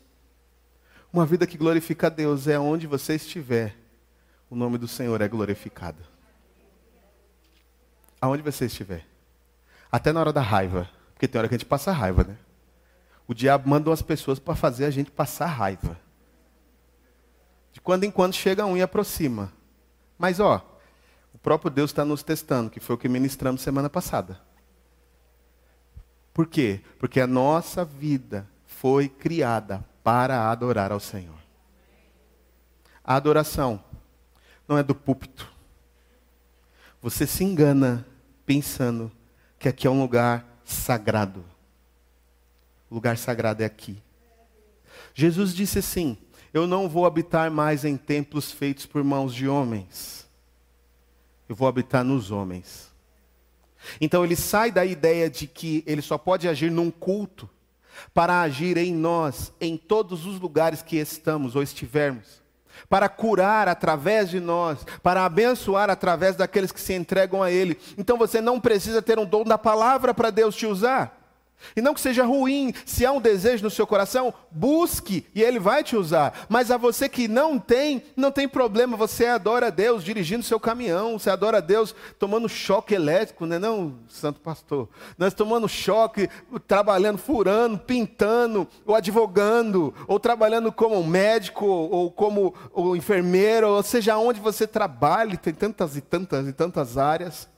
[1.13, 3.77] Uma vida que glorifica a Deus é onde você estiver,
[4.49, 5.99] o nome do Senhor é glorificado.
[8.21, 9.07] Aonde você estiver.
[9.91, 10.89] Até na hora da raiva.
[11.15, 12.37] Porque tem hora que a gente passa raiva, né?
[13.27, 15.99] O diabo manda umas pessoas para fazer a gente passar raiva.
[17.73, 19.53] De quando em quando chega um e aproxima.
[20.19, 20.79] Mas ó,
[21.33, 24.41] o próprio Deus está nos testando, que foi o que ministramos semana passada.
[26.35, 26.81] Por quê?
[26.99, 31.39] Porque a nossa vida foi criada para adorar ao Senhor.
[33.05, 33.83] A adoração
[34.67, 35.51] não é do púlpito.
[37.03, 38.07] Você se engana
[38.51, 39.13] pensando
[39.61, 41.45] que aqui é um lugar sagrado.
[42.91, 44.03] O lugar sagrado é aqui.
[45.15, 46.19] Jesus disse assim:
[46.53, 50.29] eu não vou habitar mais em templos feitos por mãos de homens.
[51.49, 52.91] Eu vou habitar nos homens.
[54.01, 57.49] Então ele sai da ideia de que ele só pode agir num culto
[58.13, 62.40] para agir em nós, em todos os lugares que estamos ou estivermos,
[62.89, 67.79] para curar através de nós, para abençoar através daqueles que se entregam a Ele.
[67.97, 71.20] Então você não precisa ter um dom da palavra para Deus te usar.
[71.77, 75.59] E não que seja ruim, se há um desejo no seu coração, busque e ele
[75.59, 76.47] vai te usar.
[76.49, 80.59] Mas a você que não tem, não tem problema, você adora a Deus dirigindo seu
[80.59, 84.89] caminhão, você adora a Deus tomando choque elétrico, não é não, santo pastor?
[85.17, 86.29] Nós tomando choque,
[86.67, 94.17] trabalhando, furando, pintando, ou advogando, ou trabalhando como médico, ou como ou enfermeiro, ou seja,
[94.17, 97.49] onde você trabalhe, tem tantas e tantas e tantas áreas.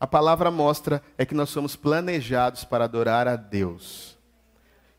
[0.00, 4.16] A palavra mostra é que nós somos planejados para adorar a Deus.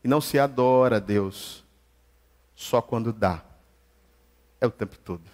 [0.04, 1.64] E não se adora a Deus
[2.54, 3.42] só quando dá.
[4.60, 5.24] É o tempo todo.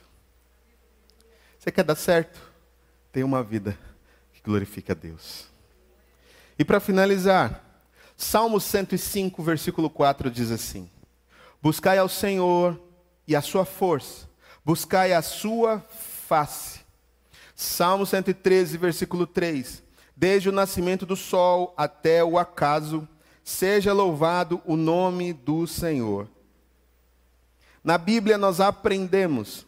[1.58, 2.40] Você quer dar certo?
[3.12, 3.78] Tenha uma vida
[4.32, 5.46] que glorifique a Deus.
[6.58, 7.62] E para finalizar,
[8.16, 10.90] Salmo 105, versículo 4 diz assim:
[11.60, 12.80] Buscai ao Senhor
[13.26, 14.26] e a sua força,
[14.64, 15.80] buscai a sua
[16.26, 16.77] face.
[17.60, 19.82] Salmo 113, versículo 3.
[20.16, 23.08] Desde o nascimento do sol até o acaso,
[23.42, 26.28] seja louvado o nome do Senhor.
[27.82, 29.66] Na Bíblia nós aprendemos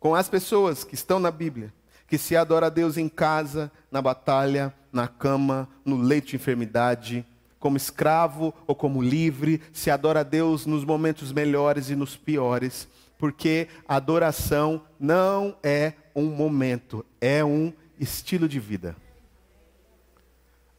[0.00, 1.72] com as pessoas que estão na Bíblia
[2.08, 7.24] que se adora a Deus em casa, na batalha, na cama, no leito de enfermidade,
[7.60, 12.88] como escravo ou como livre, se adora a Deus nos momentos melhores e nos piores,
[13.22, 18.96] porque adoração não é um momento, é um estilo de vida.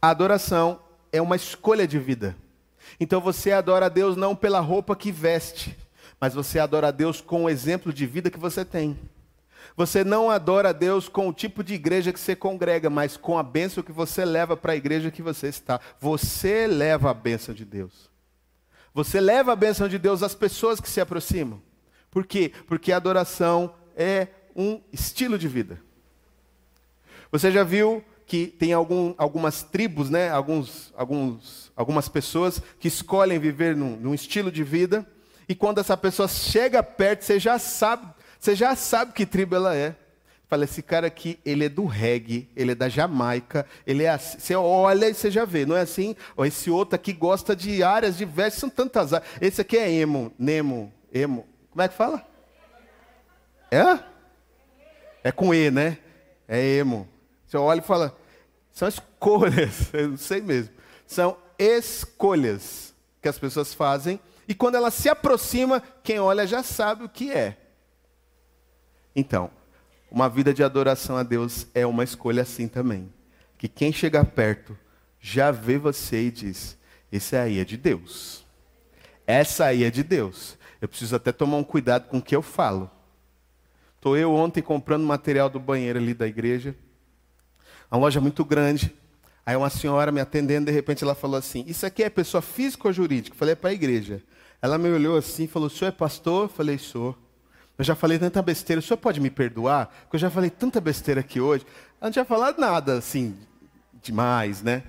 [0.02, 0.78] A adoração
[1.10, 2.36] é uma escolha de vida.
[3.00, 5.74] Então você adora a Deus não pela roupa que veste,
[6.20, 8.98] mas você adora a Deus com o exemplo de vida que você tem.
[9.74, 13.38] Você não adora a Deus com o tipo de igreja que você congrega, mas com
[13.38, 15.80] a bênção que você leva para a igreja que você está.
[15.98, 18.10] Você leva a bênção de Deus.
[18.92, 21.62] Você leva a bênção de Deus às pessoas que se aproximam.
[22.14, 22.50] Por quê?
[22.66, 25.78] Porque a adoração é um estilo de vida.
[27.30, 30.30] Você já viu que tem algum, algumas tribos, né?
[30.30, 35.06] alguns, alguns, algumas pessoas que escolhem viver num, num estilo de vida,
[35.46, 39.74] e quando essa pessoa chega perto, você já sabe você já sabe que tribo ela
[39.74, 39.96] é.
[40.46, 44.38] Fala, esse cara aqui, ele é do reggae, ele é da Jamaica, ele é assim.
[44.38, 46.14] Você olha e você já vê, não é assim?
[46.40, 49.30] Esse outro aqui gosta de áreas diversas, são tantas áreas.
[49.40, 51.46] Esse aqui é emo, nemo, emo.
[51.74, 52.24] Como é que fala?
[53.68, 53.98] É?
[55.24, 55.98] É com E, né?
[56.46, 57.08] É emo.
[57.44, 58.16] Você olha e fala,
[58.70, 60.72] são escolhas, eu não sei mesmo.
[61.04, 67.02] São escolhas que as pessoas fazem, e quando ela se aproxima, quem olha já sabe
[67.02, 67.58] o que é.
[69.16, 69.50] Então,
[70.08, 73.12] uma vida de adoração a Deus é uma escolha assim também.
[73.58, 74.78] Que quem chegar perto
[75.18, 76.78] já vê você e diz:
[77.10, 78.46] Esse aí é de Deus.
[79.26, 80.56] Essa aí é de Deus.
[80.84, 82.90] Eu preciso até tomar um cuidado com o que eu falo.
[83.96, 86.76] Estou eu ontem comprando material do banheiro ali da igreja.
[87.90, 88.94] Uma loja muito grande.
[89.46, 92.86] Aí uma senhora me atendendo, de repente ela falou assim: Isso aqui é pessoa física
[92.86, 93.34] ou jurídica?
[93.34, 94.22] Falei: É para a igreja.
[94.60, 96.42] Ela me olhou assim e falou: O senhor é pastor?
[96.42, 97.16] Eu falei: Sou.
[97.78, 99.86] Eu já falei tanta besteira, o senhor pode me perdoar?
[100.02, 101.64] Porque eu já falei tanta besteira aqui hoje.
[101.98, 103.34] Ela não tinha falado nada assim,
[104.02, 104.82] demais, né?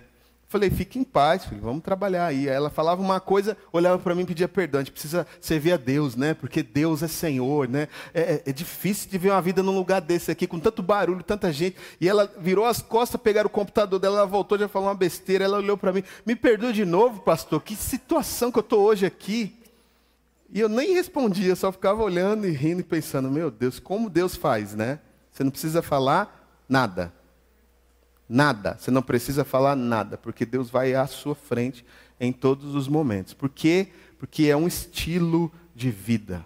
[0.56, 2.48] Falei, fique em paz, filho, vamos trabalhar aí.
[2.48, 4.80] Ela falava uma coisa, olhava para mim e pedia perdão.
[4.80, 6.34] A gente precisa servir a Deus, né?
[6.34, 7.90] Porque Deus é Senhor, né?
[8.14, 11.22] É, é, é, difícil de ver uma vida num lugar desse aqui, com tanto barulho,
[11.24, 11.76] tanta gente.
[12.00, 15.44] E ela virou as costas, pegaram o computador dela, ela voltou, já falou uma besteira.
[15.44, 19.06] Ela olhou para mim, me perdoe de novo, pastor, que situação que eu estou hoje
[19.06, 19.60] aqui.
[20.54, 24.38] E eu nem respondia, só ficava olhando e rindo e pensando: meu Deus, como Deus
[24.38, 25.00] faz, né?
[25.34, 27.12] Você não precisa falar nada.
[28.28, 28.78] Nada.
[28.80, 31.86] Você não precisa falar nada, porque Deus vai à sua frente
[32.20, 33.34] em todos os momentos.
[33.34, 33.90] Por quê?
[34.18, 36.46] Porque é um estilo de vida.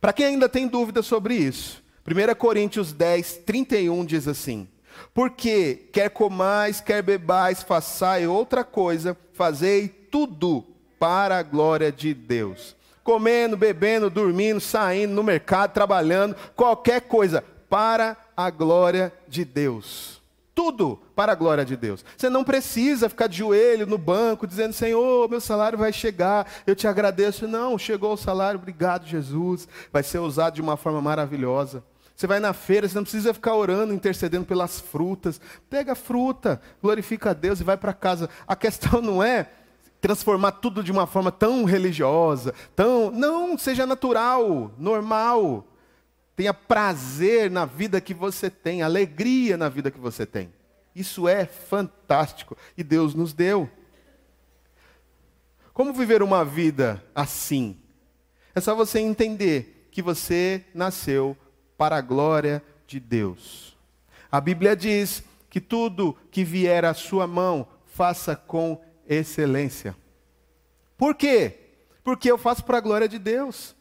[0.00, 4.68] Para quem ainda tem dúvida sobre isso, 1 Coríntios 10, 31 diz assim:
[5.12, 10.64] Porque quer comais, quer bebais, façai outra coisa, fazei tudo
[10.98, 12.74] para a glória de Deus
[13.04, 20.22] comendo, bebendo, dormindo, saindo no mercado, trabalhando, qualquer coisa, para a glória de Deus.
[20.54, 22.04] Tudo para a glória de Deus.
[22.16, 26.76] Você não precisa ficar de joelho no banco dizendo: Senhor, meu salário vai chegar, eu
[26.76, 27.48] te agradeço.
[27.48, 29.66] Não, chegou o salário, obrigado, Jesus.
[29.92, 31.82] Vai ser usado de uma forma maravilhosa.
[32.14, 35.40] Você vai na feira, você não precisa ficar orando, intercedendo pelas frutas.
[35.68, 38.30] Pega a fruta, glorifica a Deus e vai para casa.
[38.46, 39.48] A questão não é
[40.00, 43.10] transformar tudo de uma forma tão religiosa, tão.
[43.10, 45.66] Não, seja natural, normal.
[46.36, 50.52] Tenha prazer na vida que você tem, alegria na vida que você tem.
[50.94, 53.68] Isso é fantástico e Deus nos deu.
[55.72, 57.76] Como viver uma vida assim?
[58.54, 61.36] É só você entender que você nasceu
[61.76, 63.76] para a glória de Deus.
[64.30, 69.96] A Bíblia diz que tudo que vier à sua mão, faça com excelência.
[70.96, 71.54] Por quê?
[72.02, 73.74] Porque eu faço para a glória de Deus.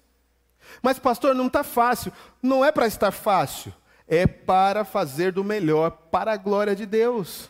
[0.82, 2.12] Mas, pastor, não está fácil.
[2.42, 3.74] Não é para estar fácil.
[4.08, 7.50] É para fazer do melhor para a glória de Deus.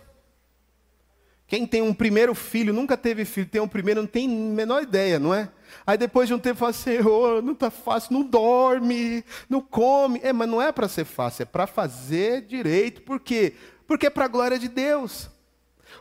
[1.47, 4.81] Quem tem um primeiro filho, nunca teve filho, tem um primeiro, não tem a menor
[4.81, 5.49] ideia, não é?
[5.85, 10.19] Aí depois de um tempo fala, Senhor, não está fácil, não dorme, não come.
[10.23, 13.01] É, mas não é para ser fácil, é para fazer direito.
[13.01, 13.53] Por quê?
[13.85, 15.29] Porque é para a glória de Deus.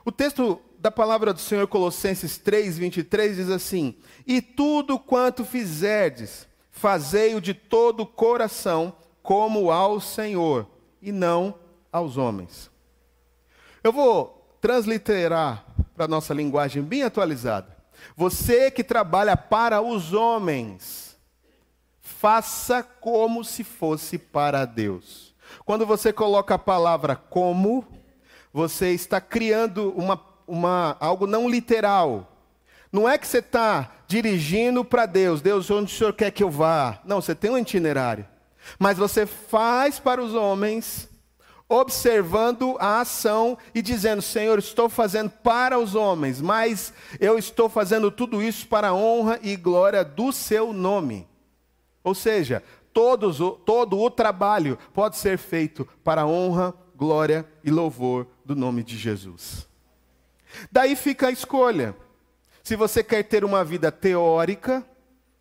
[0.04, 3.96] O texto da palavra do Senhor, Colossenses 3, 23, diz assim:
[4.26, 8.92] E tudo quanto fizerdes, fazei-o de todo o coração,
[9.22, 10.66] como ao Senhor,
[11.00, 11.54] e não
[11.92, 12.70] aos homens.
[13.84, 15.64] Eu vou transliterar
[15.94, 17.76] para a nossa linguagem bem atualizada.
[18.16, 21.16] Você que trabalha para os homens,
[22.00, 25.34] faça como se fosse para Deus.
[25.64, 27.84] Quando você coloca a palavra como,
[28.52, 32.31] você está criando uma, uma, algo não literal.
[32.92, 36.50] Não é que você está dirigindo para Deus, Deus, onde o Senhor quer que eu
[36.50, 37.00] vá?
[37.06, 38.26] Não, você tem um itinerário.
[38.78, 41.08] Mas você faz para os homens,
[41.66, 48.10] observando a ação e dizendo: Senhor, estou fazendo para os homens, mas eu estou fazendo
[48.10, 51.26] tudo isso para a honra e glória do seu nome.
[52.04, 52.62] Ou seja,
[52.92, 58.82] todos, todo o trabalho pode ser feito para a honra, glória e louvor do nome
[58.82, 59.66] de Jesus.
[60.70, 61.96] Daí fica a escolha.
[62.62, 64.86] Se você quer ter uma vida teórica,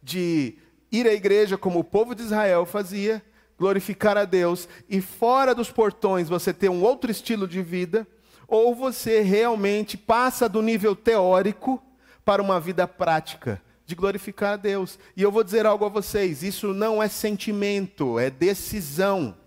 [0.01, 0.55] de
[0.91, 3.23] ir à igreja como o povo de Israel fazia,
[3.57, 8.07] glorificar a Deus, e fora dos portões você ter um outro estilo de vida,
[8.47, 11.81] ou você realmente passa do nível teórico
[12.25, 14.97] para uma vida prática, de glorificar a Deus.
[15.15, 19.37] E eu vou dizer algo a vocês: isso não é sentimento, é decisão.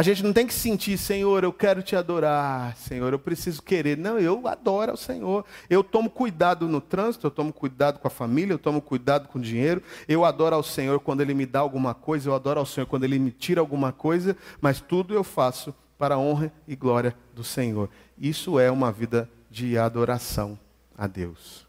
[0.00, 3.98] A gente não tem que sentir, Senhor, eu quero te adorar, Senhor, eu preciso querer.
[3.98, 5.44] Não, eu adoro ao Senhor.
[5.68, 9.38] Eu tomo cuidado no trânsito, eu tomo cuidado com a família, eu tomo cuidado com
[9.38, 9.82] o dinheiro.
[10.08, 13.04] Eu adoro ao Senhor quando Ele me dá alguma coisa, eu adoro ao Senhor quando
[13.04, 17.44] Ele me tira alguma coisa, mas tudo eu faço para a honra e glória do
[17.44, 17.90] Senhor.
[18.18, 20.58] Isso é uma vida de adoração
[20.96, 21.66] a Deus.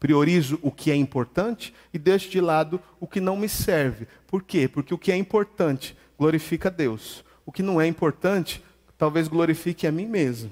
[0.00, 4.08] Priorizo o que é importante e deixo de lado o que não me serve.
[4.26, 4.66] Por quê?
[4.66, 7.22] Porque o que é importante glorifica a Deus.
[7.44, 8.62] O que não é importante,
[8.96, 10.50] talvez glorifique a mim mesmo.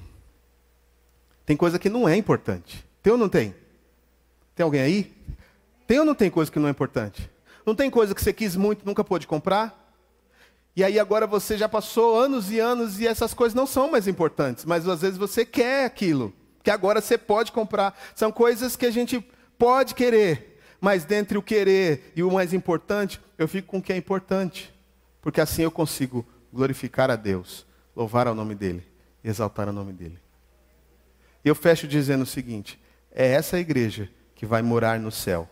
[1.46, 2.84] Tem coisa que não é importante.
[3.02, 3.54] Tem ou não tem?
[4.54, 5.14] Tem alguém aí?
[5.86, 7.30] Tem ou não tem coisa que não é importante?
[7.64, 9.92] Não tem coisa que você quis muito nunca pôde comprar?
[10.76, 14.06] E aí agora você já passou anos e anos e essas coisas não são mais
[14.06, 16.32] importantes, mas às vezes você quer aquilo,
[16.62, 17.98] que agora você pode comprar.
[18.14, 19.20] São coisas que a gente
[19.58, 23.92] pode querer, mas dentre o querer e o mais importante, eu fico com o que
[23.92, 24.72] é importante,
[25.20, 28.86] porque assim eu consigo glorificar a Deus, louvar ao nome dEle,
[29.22, 30.18] exaltar o nome dEle.
[31.44, 32.80] E eu fecho dizendo o seguinte:
[33.10, 35.48] é essa igreja que vai morar no céu.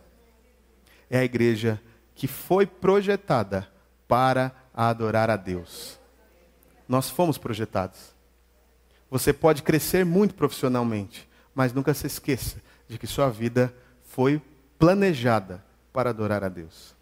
[1.09, 1.81] É a igreja
[2.15, 3.67] que foi projetada
[4.07, 5.99] para adorar a Deus.
[6.87, 8.13] Nós fomos projetados.
[9.09, 13.73] Você pode crescer muito profissionalmente, mas nunca se esqueça de que sua vida
[14.03, 14.41] foi
[14.77, 16.95] planejada para adorar a Deus.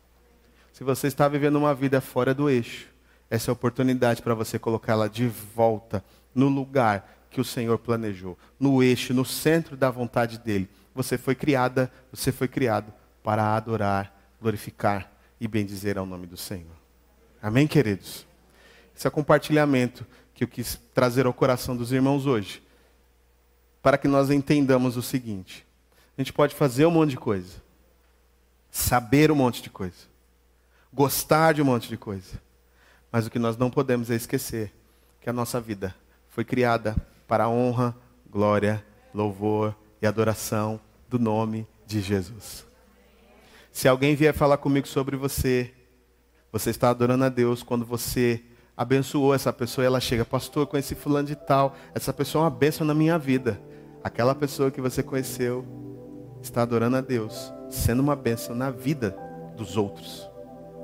[0.72, 2.88] Se você está vivendo uma vida fora do eixo,
[3.30, 6.04] essa oportunidade para você colocá-la de volta
[6.34, 10.70] no lugar que o Senhor planejou, no eixo, no centro da vontade dele.
[10.96, 16.76] Você foi criada, você foi criado para adorar, glorificar e bendizer ao nome do Senhor.
[17.42, 18.26] Amém, queridos?
[18.96, 22.64] Esse é o compartilhamento que eu quis trazer ao coração dos irmãos hoje,
[23.82, 25.66] para que nós entendamos o seguinte:
[26.18, 27.62] a gente pode fazer um monte de coisa,
[28.72, 30.08] saber um monte de coisa,
[30.92, 32.42] gostar de um monte de coisa.
[33.12, 34.74] Mas o que nós não podemos é esquecer
[35.22, 35.96] que a nossa vida
[36.28, 36.96] foi criada
[37.28, 37.96] para a honra,
[38.30, 38.84] glória,
[39.14, 40.80] louvor e adoração
[41.10, 42.66] do nome de Jesus.
[43.72, 45.74] Se alguém vier falar comigo sobre você,
[46.52, 48.44] você está adorando a Deus quando você
[48.76, 52.52] abençoou essa pessoa e ela chega, pastor, conheci fulano de tal, essa pessoa é uma
[52.52, 53.60] bênção na minha vida.
[54.04, 55.66] Aquela pessoa que você conheceu
[56.42, 59.18] está adorando a Deus, sendo uma bênção na vida
[59.56, 60.30] dos outros.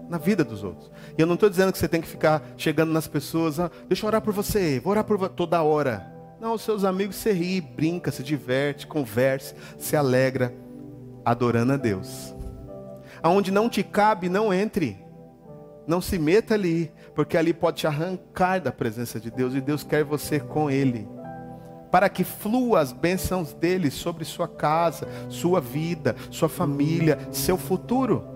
[0.10, 0.92] Na vida dos outros.
[1.18, 4.06] E eu não estou dizendo que você tem que ficar chegando nas pessoas, ah, deixa
[4.06, 6.12] eu orar por você, vou orar por você toda hora.
[6.40, 10.54] Não, os seus amigos você ri, brinca, se diverte, converse, se alegra,
[11.24, 12.36] adorando a Deus.
[13.22, 15.02] Aonde não te cabe, não entre.
[15.88, 19.84] Não se meta ali, porque ali pode te arrancar da presença de Deus e Deus
[19.84, 21.08] quer você com Ele
[21.94, 28.33] para que flua as bênçãos dele sobre sua casa, sua vida, sua família, seu futuro.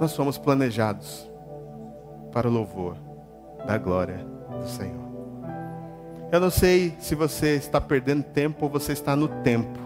[0.00, 1.30] Nós somos planejados
[2.32, 2.96] para o louvor
[3.66, 4.26] da glória
[4.58, 5.10] do Senhor.
[6.32, 9.78] Eu não sei se você está perdendo tempo ou você está no tempo,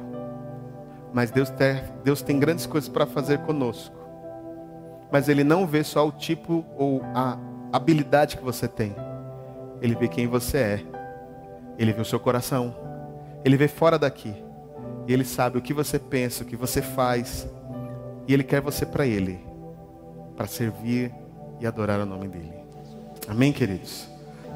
[1.13, 3.97] mas Deus tem, Deus tem grandes coisas para fazer conosco.
[5.11, 7.37] Mas Ele não vê só o tipo ou a
[7.73, 8.95] habilidade que você tem,
[9.83, 10.95] Ele vê quem você é
[11.79, 12.75] ele vê o seu coração.
[13.45, 14.35] Ele vê fora daqui.
[15.07, 17.49] E ele sabe o que você pensa, o que você faz.
[18.27, 19.39] E ele quer você para ele,
[20.37, 21.13] para servir
[21.61, 22.53] e adorar o nome dele.
[23.29, 24.09] Amém, queridos?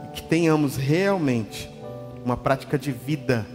[0.05, 1.70] E que tenhamos realmente
[2.24, 3.47] uma prática de vida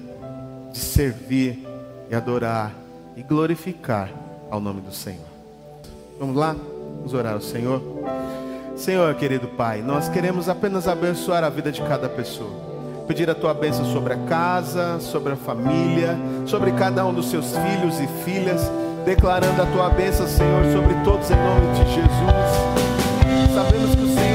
[0.71, 1.67] de servir
[2.09, 2.73] e adorar
[3.15, 4.09] e glorificar
[4.49, 5.27] ao nome do Senhor.
[6.19, 6.55] Vamos lá?
[6.97, 7.81] Vamos orar ao Senhor.
[8.75, 12.73] Senhor, querido Pai, nós queremos apenas abençoar a vida de cada pessoa
[13.07, 17.51] pedir a tua bênção sobre a casa, sobre a família, sobre cada um dos seus
[17.55, 18.61] filhos e filhas.
[19.03, 23.53] Declarando a tua bênção, Senhor, sobre todos em nome de Jesus.
[23.53, 24.32] Sabemos que o Senhor